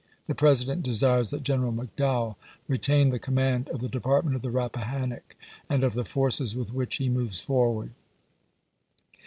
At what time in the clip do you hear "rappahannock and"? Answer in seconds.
4.49-5.83